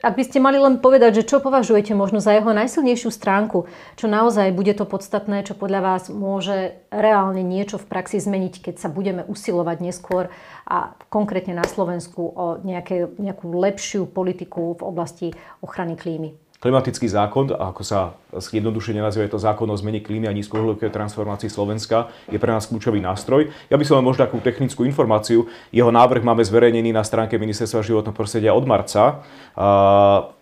[0.00, 4.06] ak by ste mali len povedať, že čo považujete možno za jeho najsilnejšiu stránku, čo
[4.08, 8.88] naozaj bude to podstatné, čo podľa vás môže reálne niečo v praxi zmeniť, keď sa
[8.88, 10.32] budeme usilovať neskôr
[10.64, 15.28] a konkrétne na Slovensku o nejaké, nejakú lepšiu politiku v oblasti
[15.60, 16.41] ochrany klímy.
[16.62, 21.50] Klimatický zákon, ako sa zjednodušene nazýva, je to zákon o zmene klímy a nízkohľukovej transformácii
[21.50, 23.50] Slovenska, je pre nás kľúčový nástroj.
[23.66, 25.50] Ja by som len možno takú technickú informáciu.
[25.74, 29.26] Jeho návrh máme zverejnený na stránke Ministerstva životného prostredia od marca.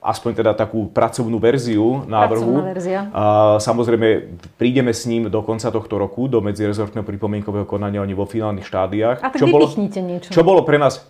[0.05, 2.69] Aspoň teda takú pracovnú verziu návrhu.
[2.69, 3.09] verzia.
[3.57, 8.69] Samozrejme, prídeme s ním do konca tohto roku, do medzirezortného pripomienkového konania, oni vo finálnych
[8.69, 9.25] štádiách.
[9.25, 10.37] A tak čo bolo, niečo.
[10.37, 11.01] Čo bolo pre nás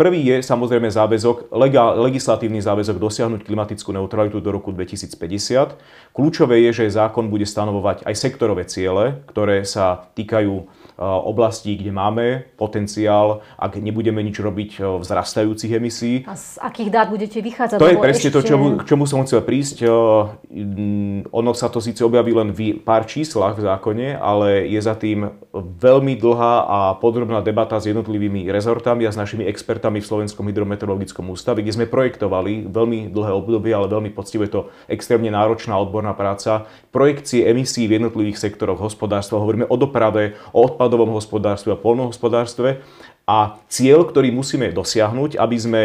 [0.00, 1.52] Prvý je samozrejme záväzok,
[2.00, 5.76] legislatívny záväzok dosiahnuť klimatickú neutralitu do roku 2050.
[6.16, 10.64] Kľúčové je, že zákon bude stanovovať aj sektorové ciele, ktoré sa týkajú
[11.00, 16.28] oblastí, kde máme potenciál, ak nebudeme nič robiť v vzrastajúcich emisí.
[16.28, 17.80] A z akých dát budete vychádzať?
[17.80, 18.36] To je presne ešte...
[18.36, 19.88] to, čomu, k čomu som chcel prísť.
[21.32, 25.32] Ono sa to síce objaví len v pár číslach v zákone, ale je za tým
[25.56, 31.32] veľmi dlhá a podrobná debata s jednotlivými rezortami a s našimi expertami v Slovenskom hydrometeorologickom
[31.32, 36.68] ústave, kde sme projektovali veľmi dlhé obdobie, ale veľmi poctivé to extrémne náročná odborná práca,
[36.92, 39.40] projekcie emisí v jednotlivých sektoroch hospodárstva.
[39.40, 42.82] Hovoríme o doprave, o odpadu odpadovom hospodárstve a polnohospodárstve
[43.30, 45.82] a cieľ, ktorý musíme dosiahnuť, aby sme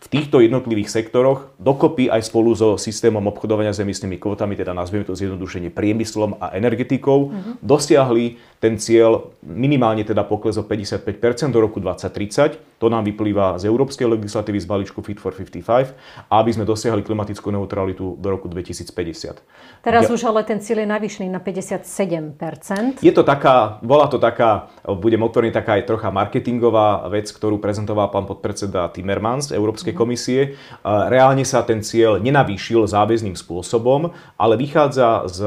[0.00, 5.04] v týchto jednotlivých sektoroch dokopy aj spolu so systémom obchodovania s emisnými kvotami, teda nazvieme
[5.04, 7.60] to zjednodušenie priemyslom a energetikou, uh-huh.
[7.60, 12.69] dosiahli ten cieľ minimálne teda pokles o 55% do roku 2030.
[12.80, 15.92] To nám vyplýva z európskej legislatívy z balíčku Fit for 55
[16.32, 19.84] a aby sme dosiahli klimatickú neutralitu do roku 2050.
[19.84, 23.04] Teraz ja, už ale ten cieľ je navýšený na 57%.
[23.04, 28.08] Je to taká, bola to taká, budem otvorený, taká aj trocha marketingová vec, ktorú prezentoval
[28.08, 30.40] pán podpredseda Timmermans Európskej Európskej komisie.
[30.84, 35.38] Reálne sa ten cieľ nenavýšil záväzným spôsobom, ale vychádza z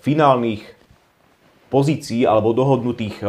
[0.00, 0.75] finálnych
[1.68, 3.20] pozícií alebo dohodnutých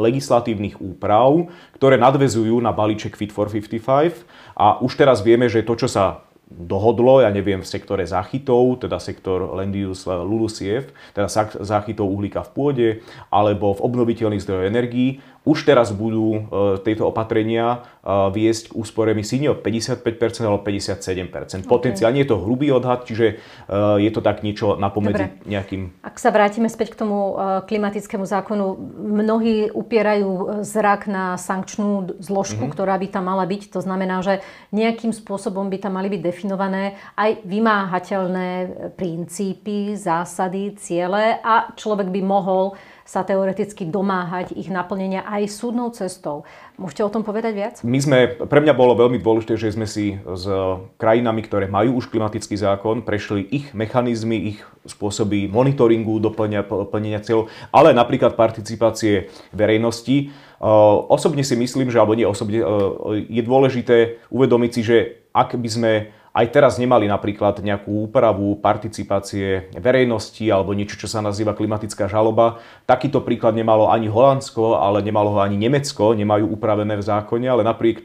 [0.00, 4.24] legislatívnych úprav, ktoré nadvezujú na balíček Fit for 55
[4.56, 9.00] a už teraz vieme, že to, čo sa dohodlo, ja neviem, v sektore záchytov, teda
[9.00, 11.28] sektor land use LULUCF, teda
[11.64, 12.88] záchytov uhlíka v pôde,
[13.32, 16.40] alebo v obnoviteľných zdrojoch energií, už teraz budú e,
[16.86, 20.06] tieto opatrenia e, viesť k úspore emisí nie o 55%
[20.46, 21.66] alebo 57%.
[21.66, 25.50] Potenciálne je to hrubý odhad, čiže e, je to tak niečo napomedzi Dobre.
[25.50, 26.06] nejakým...
[26.06, 27.34] Ak sa vrátime späť k tomu
[27.66, 32.74] klimatickému zákonu, mnohí upierajú zrak na sankčnú zložku, mm-hmm.
[32.78, 33.74] ktorá by tam mala byť.
[33.74, 38.48] To znamená, že nejakým spôsobom by tam mali byť definované aj vymáhateľné
[38.94, 46.46] princípy, zásady, ciele a človek by mohol sa teoreticky domáhať ich naplnenia aj súdnou cestou.
[46.78, 47.74] Môžete o tom povedať viac?
[47.82, 50.44] My sme, pre mňa bolo veľmi dôležité, že sme si s
[50.96, 57.50] krajinami, ktoré majú už klimatický zákon, prešli ich mechanizmy, ich spôsoby monitoringu, doplnenia, plnenia cieľov,
[57.70, 60.34] ale napríklad participácie verejnosti.
[61.10, 62.62] Osobne si myslím, že, alebo nie osobne,
[63.26, 64.96] je dôležité uvedomiť si, že
[65.34, 65.92] ak by sme
[66.32, 72.64] aj teraz nemali napríklad nejakú úpravu participácie verejnosti alebo niečo, čo sa nazýva klimatická žaloba.
[72.88, 77.62] Takýto príklad nemalo ani Holandsko, ale nemalo ho ani Nemecko, nemajú upravené v zákone, ale
[77.68, 78.04] napriek e,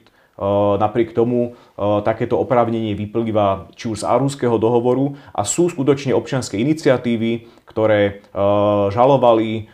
[0.78, 6.60] Napriek tomu e, takéto oprávnenie vyplýva či už z Arúského dohovoru a sú skutočne občianske
[6.60, 8.14] iniciatívy, ktoré e,
[8.92, 9.72] žalovali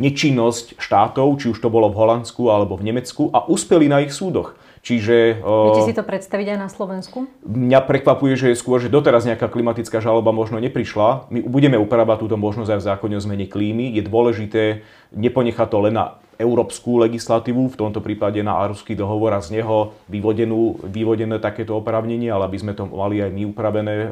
[0.00, 4.16] nečinnosť štátov, či už to bolo v Holandsku alebo v Nemecku a uspeli na ich
[4.16, 4.56] súdoch.
[4.80, 5.44] Čiže...
[5.44, 7.28] Viete si to predstaviť aj na Slovensku?
[7.44, 11.28] Mňa prekvapuje, že skôr, že doteraz nejaká klimatická žaloba možno neprišla.
[11.28, 13.92] My budeme upravať túto možnosť aj v zákone o zmene klímy.
[13.92, 14.80] Je dôležité
[15.12, 19.92] neponechať to len na európsku legislatívu, v tomto prípade na Aarhuský dohovor a z neho
[20.08, 24.08] vyvodenú, vyvodené takéto oprávnenie, ale aby sme to mali aj my upravené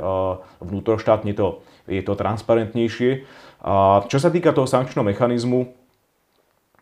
[0.61, 3.25] vnútroštátne, to, je to transparentnejšie.
[3.65, 5.73] A čo sa týka toho sankčného mechanizmu,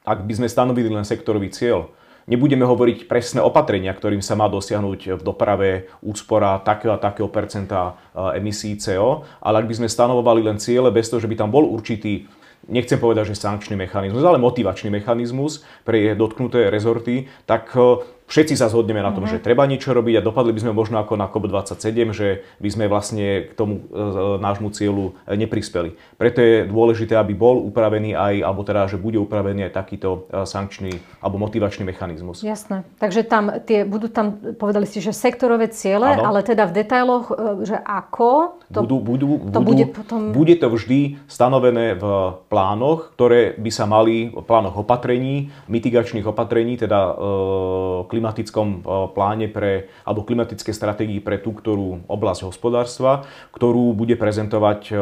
[0.03, 1.95] ak by sme stanovili len sektorový cieľ,
[2.27, 7.95] Nebudeme hovoriť presné opatrenia, ktorým sa má dosiahnuť v doprave úspora takého a takého percenta
[7.95, 11.55] eh, emisí CO, ale ak by sme stanovovali len ciele bez toho, že by tam
[11.55, 12.27] bol určitý
[12.67, 18.67] nechcem povedať, že sankčný mechanizmus, ale motivačný mechanizmus pre dotknuté rezorty, tak eh, všetci sa
[18.71, 19.41] zhodneme na tom, mm-hmm.
[19.41, 22.85] že treba niečo robiť a dopadli by sme možno ako na COP27, že by sme
[22.91, 24.03] vlastne k tomu e,
[24.43, 25.95] nášmu cieľu e, neprispeli.
[26.19, 30.43] Preto je dôležité, aby bol upravený aj, alebo teda, že bude upravený aj takýto e,
[30.43, 32.43] sankčný alebo motivačný mechanizmus.
[32.43, 32.83] Jasné.
[32.99, 36.31] Takže tam tie, budú tam, povedali ste, že sektorové ciele, ano.
[36.35, 40.21] ale teda v detailoch, e, že ako to, budú, budú, to budú, bude potom...
[40.35, 42.05] Bude to vždy stanovené v
[42.51, 49.47] plánoch, ktoré by sa mali, v plánoch opatrení, mitigačných opatrení, teda e, klimatickom eh, pláne
[49.53, 54.97] pre, alebo klimatické stratégii pre tú ktorú oblasť hospodárstva, ktorú bude prezentovať eh,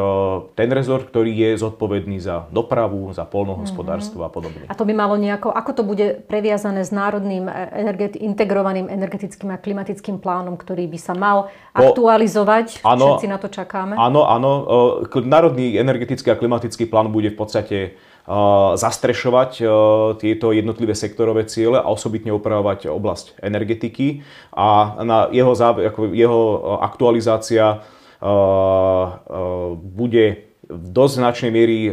[0.59, 4.35] ten rezort, ktorý je zodpovedný za dopravu, za polnohospodárstvo mm-hmm.
[4.35, 4.65] a podobne.
[4.67, 9.55] A to by malo nejako, ako to bude previazané s národným eh, energeti- integrovaným energetickým
[9.55, 12.83] a klimatickým plánom, ktorý by sa mal aktualizovať?
[12.83, 13.95] Áno, Všetci na to čakáme.
[13.95, 14.51] Áno, áno.
[15.23, 17.79] Národný energetický a klimatický plán bude v podstate
[18.75, 19.51] zastrešovať
[20.17, 24.25] tieto jednotlivé sektorové ciele a osobitne upravovať oblasť energetiky
[24.57, 25.53] a na jeho,
[26.17, 26.41] jeho
[26.81, 27.85] aktualizácia
[29.77, 31.93] bude v dosť značnej miery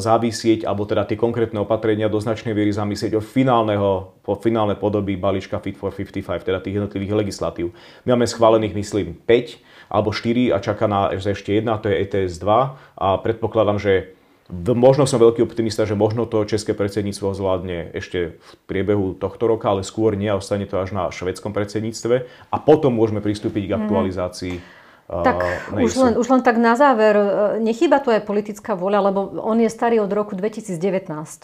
[0.00, 5.20] závisieť, alebo teda tie konkrétne opatrenia do značnej miery zamyslieť od finálneho, po finálnej podoby
[5.20, 7.76] balíčka Fit for 55, teda tých jednotlivých legislatív.
[8.08, 12.40] My máme schválených, myslím, 5 alebo 4 a čaká na ešte jedna, to je ETS
[12.40, 12.48] 2
[12.96, 14.16] a predpokladám, že
[14.50, 19.70] Možno som veľký optimista, že možno to české predsedníctvo zvládne ešte v priebehu tohto roka,
[19.70, 22.14] ale skôr nie a ostane to až na švedskom predsedníctve
[22.50, 23.78] a potom môžeme pristúpiť k mhm.
[23.86, 24.81] aktualizácii
[25.20, 25.44] tak
[25.76, 27.28] už len, už len tak na záver, e,
[27.60, 30.80] nechýba tu aj politická voľa, lebo on je starý od roku 2019,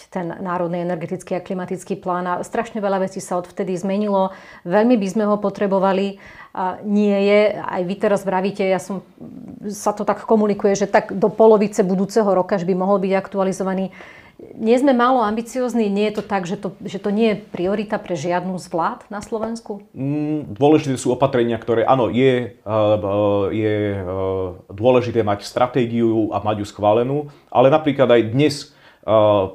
[0.08, 4.32] ten Národný energetický a klimatický plán a strašne veľa vecí sa odvtedy zmenilo.
[4.64, 6.16] Veľmi by sme ho potrebovali.
[6.56, 9.04] A nie je, aj vy teraz vravíte, ja som,
[9.68, 13.92] sa to tak komunikuje, že tak do polovice budúceho roka by mohol byť aktualizovaný
[14.38, 17.98] nie sme málo ambiciozní, nie je to tak, že to, že to nie je priorita
[17.98, 19.82] pre žiadnu z vlád na Slovensku?
[19.90, 26.62] Mm, dôležité sú opatrenia, ktoré, áno, je, uh, je uh, dôležité mať stratégiu a mať
[26.62, 28.54] ju schválenú, ale napríklad aj dnes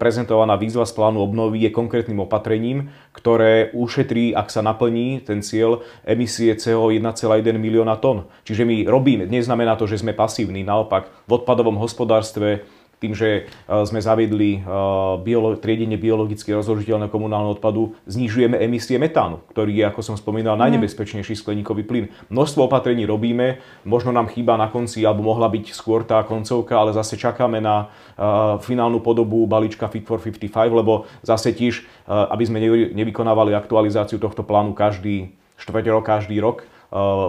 [0.01, 5.86] prezentovaná výzva z plánu obnovy je konkrétnym opatrením, ktoré ušetrí, ak sa naplní ten cieľ
[6.01, 7.29] emisie CO 1,1
[7.61, 8.25] milióna tón.
[8.49, 12.65] Čiže my robíme, neznamená to, že sme pasívni, naopak v odpadovom hospodárstve
[13.04, 13.41] tým, že e,
[13.84, 14.72] sme zaviedli e,
[15.20, 20.64] biolo- triedenie biologicky rozložiteľného komunálneho odpadu, znižujeme emisie metánu, ktorý je, ako som spomínal, mhm.
[20.64, 22.06] najnebezpečnejší skleníkový plyn.
[22.32, 26.95] Množstvo opatrení robíme, možno nám chýba na konci, alebo mohla byť skôr tá koncovka, ale
[26.95, 28.26] zase čakáme na e,
[28.64, 32.60] finálnu podobu balíčka Fit for 55, lebo zase tiež, aby sme
[32.93, 36.68] nevykonávali aktualizáciu tohto plánu každý štvrť rok, každý rok,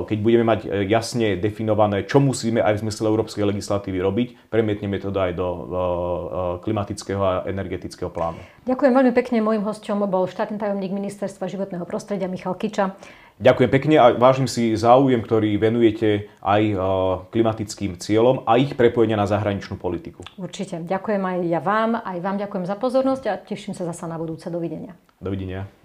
[0.04, 5.00] keď budeme mať eh, jasne definované, čo musíme aj v zmysle európskej legislatívy robiť, premietneme
[5.00, 5.66] to aj do eh,
[6.60, 8.40] klimatického a energetického plánu.
[8.68, 9.40] Ďakujem veľmi pekne.
[9.40, 12.96] Mojím hostom bol štátny tajomník Ministerstva životného prostredia Michal Kiča.
[13.34, 16.62] Ďakujem pekne a vážim si záujem, ktorý venujete aj
[17.34, 20.22] klimatickým cieľom a ich prepojenia na zahraničnú politiku.
[20.38, 20.78] Určite.
[20.86, 24.46] Ďakujem aj ja vám, aj vám ďakujem za pozornosť a teším sa zasa na budúce.
[24.46, 24.94] Dovidenia.
[25.18, 25.84] Dovidenia.